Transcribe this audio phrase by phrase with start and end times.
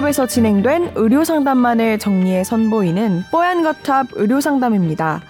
[0.00, 5.20] 뽀얀거탑에서 진행된 의료 상담만을 정리해 선보이는 뽀얀거탑 의료 상담입니다.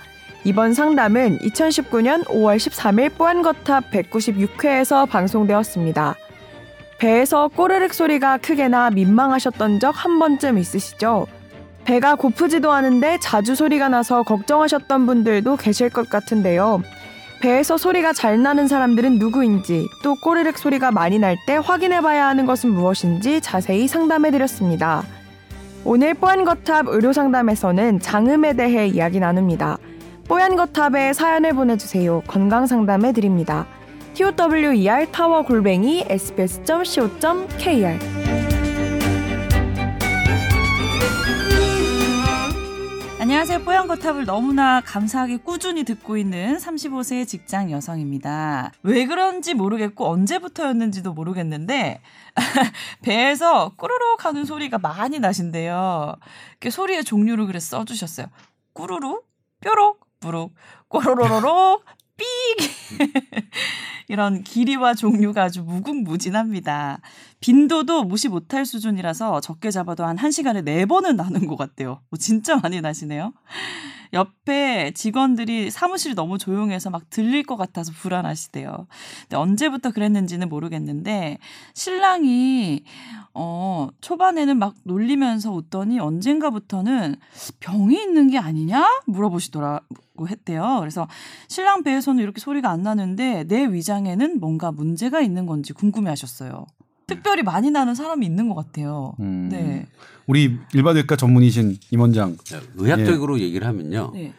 [0.44, 6.14] 이번 상담은 2019년 5월 13일 뽀얀거탑 196회에서 방송되었습니다.
[6.98, 11.26] 배에서 꼬르륵 소리가 크게 나 민망하셨던 적 한 번쯤 있으시죠?
[11.84, 16.82] 배가 고프지도 않은데 자주 소리가 나서 걱정하셨던 분들도 계실 것 같은데요.
[17.40, 22.44] 배에서 소리가 잘 나는 사람들은 누구인지 또 꼬르륵 소리가 많이 날 때 확인해 봐야 하는
[22.44, 25.02] 것은 무엇인지 자세히 상담해 드렸습니다.
[25.84, 29.78] 오늘 뽀얀거탑 의료상담에서는 장음에 대해 이야기 나눕니다.
[30.28, 32.22] 뽀얀거탑에 사연을 보내주세요.
[32.26, 33.66] 건강상담해 드립니다.
[34.14, 38.19] tower 타워 골뱅이 sbs.co.kr
[43.30, 43.60] 안녕하세요.
[43.60, 48.72] 뽀얀거탑을 너무나 감사하게 꾸준히 듣고 있는 35세 직장 여성입니다.
[48.82, 52.00] 왜 그런지 모르겠고 언제부터였는지도 모르겠는데
[53.02, 56.16] 배에서 꾸르륵 하는 소리가 많이 나신대요.
[56.58, 58.26] 그 소리의 종류를 그래 써주셨어요.
[58.72, 59.20] 꾸르르,
[59.60, 60.52] 뾰록, 부룩,
[60.88, 61.82] 꼬로로로로,
[62.20, 62.98] 삑!
[64.08, 67.00] 이런 길이와 종류가 아주 무궁무진합니다.
[67.40, 72.00] 빈도도 무시 못할 수준이라서 적게 잡아도 한 1시간에 4번은 나는 것 같대요.
[72.10, 73.32] 뭐 진짜 많이 나시네요.
[74.12, 78.86] 옆에 직원들이 사무실이 너무 조용해서 막 들릴 것 같아서 불안하시대요.
[79.22, 81.38] 근데 언제부터 그랬는지는 모르겠는데
[81.74, 82.84] 신랑이
[83.34, 87.16] 어 초반에는 막 놀리면서 웃더니 언젠가부터는
[87.60, 90.78] 병이 있는 게 아니냐 물어보시더라고 했대요.
[90.80, 91.06] 그래서
[91.48, 96.66] 신랑 배에서는 이렇게 소리가 안 나는데 내 위장에는 뭔가 문제가 있는 건지 궁금해 하셨어요.
[97.14, 99.14] 특별히 많이 나는 사람이 있는 것 같아요.
[99.20, 99.48] 음.
[99.50, 99.86] 네.
[100.26, 102.36] 우리 일반외과 전문의신 임원장
[102.76, 104.12] 의학적으로 얘기를 하면요.
[104.14, 104.32] 네.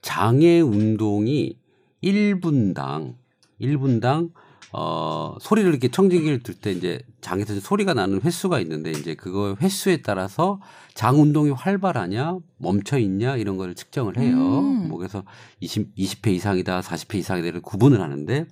[0.00, 1.56] 장애 운동이
[2.02, 3.14] 1분당
[3.60, 4.30] 1분당
[4.74, 9.98] 어 소리를 이렇게 청진기를 들 때 이제 장에서 소리가 나는 횟수가 있는데 이제 그거 횟수에
[9.98, 10.60] 따라서
[10.94, 14.36] 장 운동이 활발하냐 멈춰 있냐 이런 거를 측정을 해요.
[14.60, 14.88] 음.
[14.88, 15.24] 뭐 그래서
[15.60, 18.46] 20 20회 이상이다 40회 이상이다를 구분을 하는데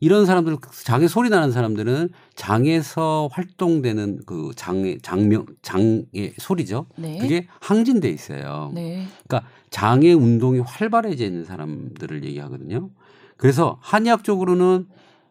[0.00, 6.86] 이런 사람들 장에 소리 나는 사람들은 장에서 활동되는 그 장의 장명 장의 소리죠.
[6.96, 7.18] 네.
[7.18, 8.72] 그게 항진돼 있어요.
[8.74, 9.06] 네.
[9.26, 12.90] 그러니까 장의 운동이 활발해져 있는 사람들을 얘기하거든요.
[13.36, 14.86] 그래서 한의학 적으로는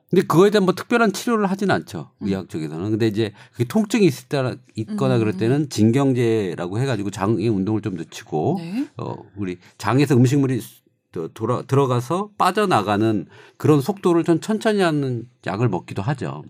[0.10, 2.12] 근데 그거에 대한 뭐 특별한 치료를 하진 않죠.
[2.22, 2.28] 음.
[2.28, 2.92] 의학 쪽에서는.
[2.92, 5.20] 근데 이제 그게 통증이 있을 때 있거나 음.
[5.20, 8.88] 그럴 때는 진경제라고 해가지고 장의 운동을 좀 늦추고 네.
[8.98, 10.85] 어 우리 장에서 음식물이 또
[11.34, 13.26] 돌아 들어가서 빠져나가는
[13.58, 16.44] 그런 속도를 좀 천천히 하는 약을 먹기도 하죠.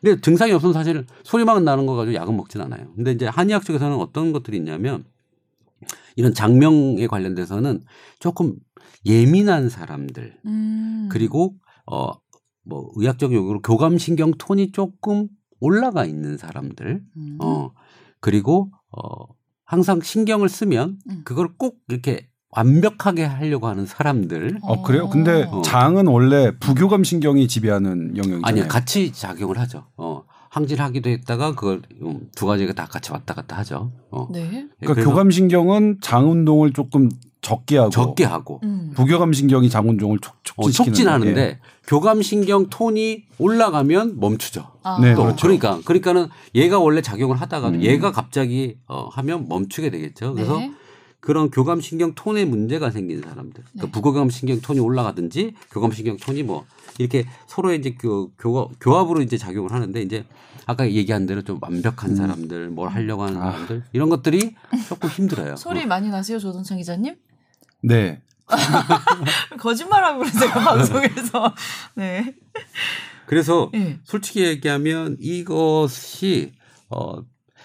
[0.00, 2.92] 근데 증상이 없으면 사실 소리만 나는 거 가지고 약은 먹진 않아요.
[2.94, 5.04] 근데 이제 한의학 쪽에서는 어떤 것들이 있냐면
[6.16, 7.84] 이런 장명에 관련돼서는
[8.18, 8.56] 조금
[9.06, 11.08] 예민한 사람들 음.
[11.10, 11.54] 그리고
[11.86, 12.24] 어
[12.64, 15.28] 뭐 의학적 용어로 교감신경 톤이 조금
[15.60, 17.38] 올라가 있는 사람들 음.
[17.40, 17.72] 어
[18.20, 19.26] 그리고 어
[19.64, 21.22] 항상 신경을 쓰면 음.
[21.24, 25.08] 그걸 꼭 이렇게 완벽하게 하려고 하는 사람들 어 그래요?
[25.08, 25.62] 근데 어.
[25.62, 28.42] 장은 원래 부교감 신경이 지배하는 영역이잖아요.
[28.44, 29.84] 아니요 같이 작용을 하죠.
[29.96, 33.90] 어 항진하기도 했다가 그걸 음, 두 가지가 다 같이 왔다 갔다 하죠.
[34.10, 34.68] 어 네.
[34.78, 37.08] 그러니까 교감 신경은 장 운동을 조금
[37.40, 38.92] 적게 하고 적게 하고 음.
[38.94, 41.58] 부교감 신경이 장 운동을 촉, 어, 촉진시키는 촉진하는데 예.
[41.86, 44.66] 교감 신경 톤이 올라가면 멈추죠.
[44.82, 44.98] 아.
[45.00, 45.42] 네, 또 그렇죠.
[45.42, 47.82] 그러니까 그러니까는 얘가 원래 작용을 하다가도 음.
[47.82, 50.34] 얘가 갑자기 어, 하면 멈추게 되겠죠.
[50.34, 50.72] 그래서 네.
[51.24, 53.90] 그런 교감신경 톤에 문제가 생긴 사람들, 그러니까 네.
[53.90, 56.66] 부교감신경 톤이 올라가든지 교감신경 톤이 뭐
[56.98, 60.26] 이렇게 서로 이제 교, 교, 교합으로 이제 작용을 하는데 이제
[60.66, 62.16] 아까 얘기한 대로 좀 완벽한 음.
[62.16, 63.52] 사람들, 뭘 하려고 하는 아.
[63.52, 64.54] 사람들 이런 것들이
[64.86, 65.56] 조금 힘들어요.
[65.56, 67.16] 소리 많이 나세요, 조동찬 기자님?
[67.80, 68.20] 네.
[69.58, 71.54] 거짓말하고 그러세요, 방송에서.
[71.96, 72.34] 네.
[73.24, 73.98] 그래서 네.
[74.04, 76.52] 솔직히 얘기하면 이것이
[76.90, 77.22] 어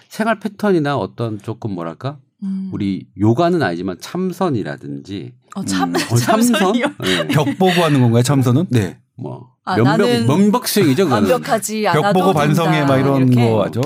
[0.08, 2.70] 생활 패턴이나 어떤 조금 뭐랄까 음.
[2.72, 6.72] 우리 요가는 아니지만 참선이라든지 어, 참, 어, 참선.
[6.72, 7.28] 네.
[7.28, 8.22] 벽 보고 하는 건가요?
[8.22, 8.66] 참선은?
[8.70, 8.98] 네.
[9.16, 11.04] 뭐 아, 면벽 나는 면벽 수행이죠.
[11.04, 11.30] 그거는.
[11.30, 12.84] 완벽하지 벽 않아도 보고 반성해.
[12.84, 13.50] 막 이런 이렇게.
[13.50, 13.80] 거 하죠.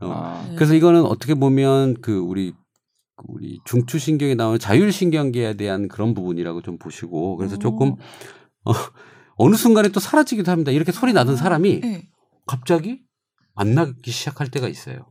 [0.00, 0.10] 어.
[0.12, 0.46] 아.
[0.54, 2.52] 그래서 이거는 어떻게 보면 그 우리
[3.16, 7.58] 그 우리 중추신경에 나오는 자율신경계에 대한 그런 부분이라고 좀 보시고 그래서 오.
[7.58, 7.96] 조금
[8.64, 8.72] 어,
[9.36, 10.70] 어느 순간에 또 사라지기도 합니다.
[10.70, 12.08] 이렇게 소리 나던 사람이 네.
[12.46, 13.00] 갑자기
[13.54, 15.06] 안 나기 시작할 때가 있어요.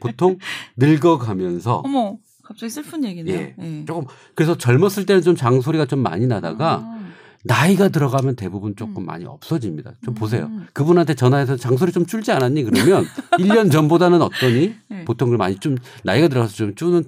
[0.00, 0.38] 보통
[0.76, 3.38] 늙어가면서 어머, 갑자기 슬픈 얘기네요.
[3.38, 3.54] 예.
[3.60, 3.84] 예.
[3.84, 6.98] 조금 그래서 젊었을 때는 좀 장소리가 좀 많이 나다가 아.
[7.44, 9.06] 나이가 들어가면 대부분 조금 음.
[9.06, 9.92] 많이 없어집니다.
[10.04, 10.14] 좀 음.
[10.14, 10.50] 보세요.
[10.72, 12.64] 그분한테 전화해서 장소리 좀 줄지 않았니?
[12.64, 13.04] 그러면
[13.38, 14.74] 1년 전보다는 어떠니?
[14.88, 15.04] 네.
[15.04, 17.04] 보통 그 많이 좀 나이가 들어가서 좀 주는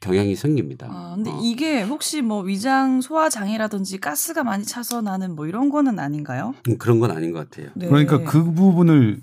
[0.00, 0.88] 경향이 생깁니다.
[0.90, 1.38] 아, 근데 어.
[1.42, 6.54] 이게 혹시 뭐 위장 소화 장애라든지 가스가 많이 차서 나는 뭐 이런 거는 아닌가요?
[6.68, 7.70] 음, 그런 건 아닌 것 같아요.
[7.74, 7.86] 네.
[7.86, 9.20] 그러니까 그 부분을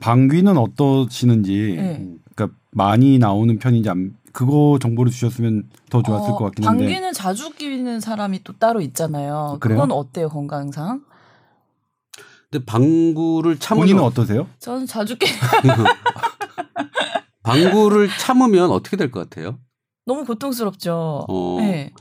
[0.00, 2.14] 방귀는 어떠시는지 네.
[2.36, 7.12] 그러니까 많이 나오는 편인지 안, 그거 정보를 주셨으면 더 좋았을 어, 것 같긴 한데 방귀는
[7.14, 9.56] 자주 끼는 사람이 또 따로 있잖아요.
[9.60, 9.78] 그래요?
[9.80, 11.02] 그건 어때요 건강상?
[12.50, 14.46] 근데 방구를 참으면 본인은 어떠세요?
[14.60, 15.26] 저는 자주 끼.
[17.42, 19.58] 방구를 참으면 어떻게 될 것 같아요?
[20.04, 21.24] 너무 고통스럽죠.
[21.28, 21.92] 어, 네.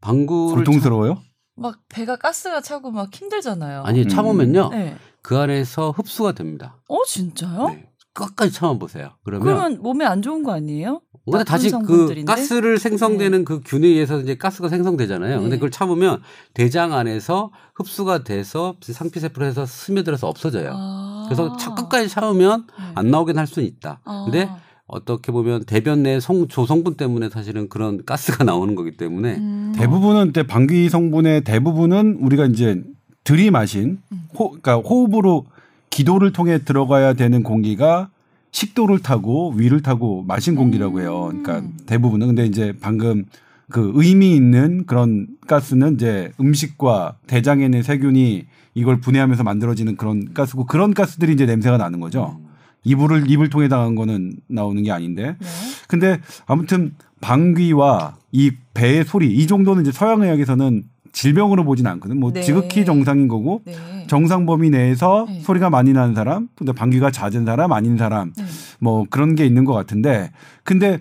[0.00, 1.18] 방구를 고통스러워요?
[1.56, 3.78] 막 배가 가스가 차고 막 힘들잖아요.
[3.82, 4.08] 참, 아니 음.
[4.08, 4.96] 참으면요 네.
[5.22, 6.76] 그 안에서 흡수가 됩니다.
[6.88, 7.68] 어 진짜요?
[7.68, 7.90] 네.
[8.14, 9.10] 끝까지 참아 보세요.
[9.24, 11.00] 그러면 그러면 몸에 안 좋은 거 아니에요?
[11.30, 12.30] 근데 다시 그 성분들인데?
[12.30, 15.36] 가스를 생성되는 그 균에 의해서 이제 가스가 생성되잖아요.
[15.38, 15.56] 근데 네.
[15.56, 16.20] 그걸 참으면
[16.52, 20.72] 대장 안에서 흡수가 돼서 상피세포에서 스며들어서 없어져요.
[20.74, 21.24] 아.
[21.26, 22.84] 그래서 차- 끝까지 참으면 네.
[22.94, 24.00] 안 나오긴 할 수는 있다.
[24.04, 24.22] 아.
[24.26, 24.48] 근데
[24.86, 29.72] 어떻게 보면 대변 내 성, 조성분 때문에 사실은 그런 가스가 나오는 거기 때문에 음.
[29.76, 32.82] 대부분은 때 방귀 성분의 대부분은 우리가 이제
[33.24, 34.28] 들이마신 음.
[34.38, 35.46] 호, 그러니까 호흡으로
[35.94, 38.08] 기도를 통해 들어가야 되는 공기가
[38.50, 41.26] 식도를 타고 위를 타고 마신 공기라고 해요.
[41.28, 41.76] 그러니까 음.
[41.86, 43.26] 대부분은 근데 이제 방금
[43.70, 48.44] 그 의미 있는 그런 가스는 이제 음식과 대장에 있는 세균이
[48.74, 52.38] 이걸 분해하면서 만들어지는 그런 가스고 그런 가스들이 이제 냄새가 나는 거죠.
[52.40, 52.48] 음.
[52.82, 55.36] 이불을 입을 통해 당한 거는 나오는 게 아닌데.
[55.38, 55.46] 네.
[55.86, 60.82] 근데 아무튼 방귀와 이 배의 소리 이 정도는 이제 서양 의학에서는
[61.14, 62.20] 질병으로 보진 않거든.
[62.20, 62.42] 뭐 네.
[62.42, 63.74] 지극히 정상인 거고 네.
[64.08, 65.40] 정상 범위 내에서 네.
[65.40, 68.44] 소리가 많이 나는 사람, 근데 방귀가 잦은 사람, 아닌 사람, 네.
[68.80, 70.30] 뭐 그런 게 있는 것 같은데,
[70.64, 71.00] 근데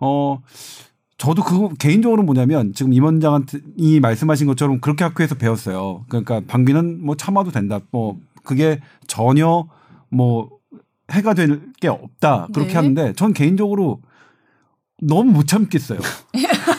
[0.00, 0.38] 어
[1.18, 6.04] 저도 그거 개인적으로 뭐냐면 지금 임원장이 말씀하신 것처럼 그렇게 학교에서 배웠어요.
[6.08, 7.80] 그러니까 방귀는 뭐 참아도 된다.
[7.90, 9.66] 뭐 그게 전혀
[10.10, 10.50] 뭐
[11.10, 12.76] 해가 될 게 없다 그렇게 네.
[12.76, 14.00] 하는데 전 개인적으로
[15.02, 15.98] 너무 못 참겠어요.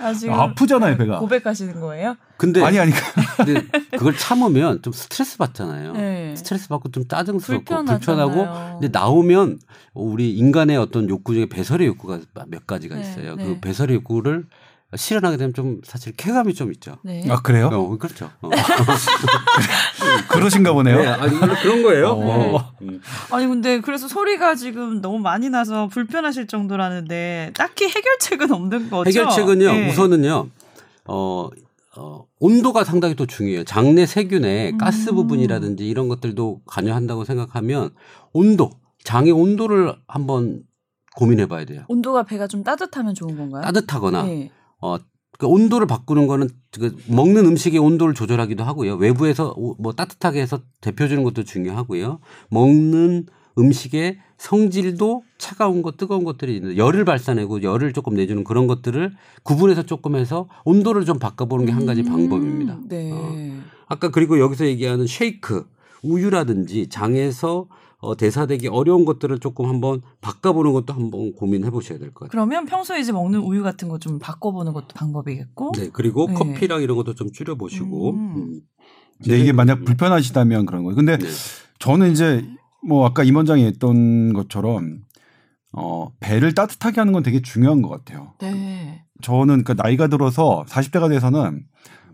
[0.00, 1.18] 아, 지금 아프잖아요, 배가.
[1.18, 2.16] 고백하시는 거예요?
[2.36, 2.92] 근데, 아니 아니
[3.36, 5.92] 근데 그걸 참으면 좀 스트레스 받잖아요.
[5.94, 6.36] 네.
[6.36, 8.28] 스트레스 받고 좀 짜증스럽고 불편하잖아요.
[8.30, 9.58] 불편하고 근데 나오면
[9.94, 13.34] 우리 인간의 어떤 욕구 중에 배설의 욕구가 몇 가지가 네, 있어요.
[13.36, 13.44] 네.
[13.44, 14.46] 그 배설의 욕구를
[14.96, 16.96] 실현하게 되면 좀 사실 쾌감이 좀 있죠.
[17.04, 17.22] 네.
[17.28, 17.68] 아 그래요?
[17.70, 18.30] 어, 그렇죠.
[18.40, 18.48] 어.
[20.30, 20.96] 그러신가 보네요.
[20.98, 22.08] 네, 아니, 그런 거예요.
[22.12, 22.72] 어.
[22.80, 23.00] 음.
[23.30, 29.10] 아니 근데 그래서 소리가 지금 너무 많이 나서 불편하실 정도라는데 딱히 해결책은 없는 거죠?
[29.10, 29.72] 해결책은요.
[29.72, 29.90] 네.
[29.90, 30.48] 우선은요.
[31.04, 31.48] 어,
[31.96, 33.64] 어, 온도가 상당히 또 중요해요.
[33.64, 34.78] 장내 세균의 음.
[34.78, 37.90] 가스 부분이라든지 이런 것들도 관여한다고 생각하면
[38.32, 38.70] 온도,
[39.04, 40.62] 장의 온도를 한번
[41.16, 41.84] 고민해 봐야 돼요.
[41.88, 43.62] 온도가 배가 좀 따뜻하면 좋은 건가요?
[43.64, 44.50] 따뜻하거나 네.
[44.80, 44.96] 어,
[45.38, 48.96] 그 온도를 바꾸는 거는 그 먹는 음식의 온도를 조절하기도 하고요.
[48.96, 52.18] 외부에서 오- 뭐 따뜻하게 해서 데펴주는 것도 중요하고요.
[52.50, 53.26] 먹는
[53.58, 59.82] 음식의 성질도 차가운 것, 뜨거운 것들이 있는데 열을 발산하고 열을 조금 내주는 그런 것들을 구분해서
[59.84, 62.78] 조금 해서 온도를 좀 바꿔보는 게 한 가지 음, 방법입니다.
[62.88, 63.10] 네.
[63.12, 63.62] 어.
[63.88, 65.66] 아까 그리고 여기서 얘기하는 쉐이크,
[66.02, 67.66] 우유라든지 장에서
[68.00, 72.30] 어, 대사되기 어려운 것들을 조금 한번 바꿔보는 것도 한번 고민해 보셔야 될 것 같아요.
[72.30, 75.72] 그러면 평소에 이제 먹는 우유 같은 거 좀 바꿔보는 것도 방법이겠고.
[75.76, 76.34] 네, 그리고 네.
[76.34, 78.10] 커피랑 이런 것도 좀 줄여보시고.
[78.10, 78.36] 음.
[78.36, 78.60] 음.
[79.26, 80.94] 네, 이게 만약 불편하시다면 그런 거예요.
[80.94, 81.26] 근데 네.
[81.80, 82.44] 저는 이제
[82.86, 85.00] 뭐 아까 임 원장이 했던 것처럼
[85.72, 88.34] 어 배를 따뜻하게 하는 건 되게 중요한 것 같아요.
[88.40, 89.02] 네.
[89.22, 91.64] 저는 그 나이가 들어서 40대가 돼서는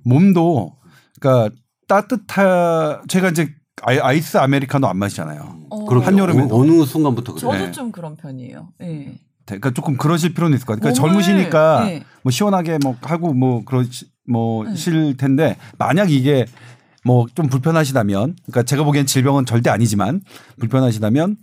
[0.05, 0.77] 몸도
[1.21, 1.55] 그러니까
[1.89, 3.55] 따뜻하 제가 이제
[3.87, 5.57] 아이- 아이 스 아메리카노 안 마시잖아요.
[5.71, 5.85] 어.
[5.85, 6.07] 그렇죠.
[6.07, 6.57] 한여름에도.
[6.61, 7.53] 어느, 순간부터 그래요.
[7.53, 7.73] 저도 네.
[7.73, 8.69] 좀 그런 편이에요.
[8.79, 9.15] 네.
[9.47, 10.95] 그러니까 조금 그러실 필요는 있을 것 같아요.
[10.95, 12.03] 그러니까 젊으시니까 네.
[12.23, 14.75] 뭐 시원하게 뭐 하고 뭐 그러시 뭐 네.
[14.75, 16.47] 실 텐데 만약 이게
[17.05, 20.23] 뭐 좀 불편하시다면 그러니까 제가 보기엔 질병은 절대 아니지만
[20.59, 21.37] 불편하시다면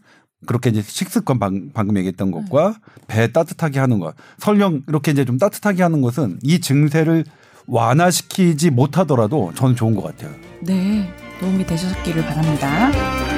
[0.47, 2.73] 그렇게 이제 식습관 방, 방금 얘기했던 것과
[3.07, 7.25] 배 따뜻하게 하는 것 설령 이렇게 이제 좀 따뜻하게 하는 것은 이 증세를
[7.67, 10.31] 완화시키지 못하더라도 저는 좋은 것 같아요.
[10.61, 11.07] 네.
[11.41, 13.30] 도움이 되셨기를 바랍니다.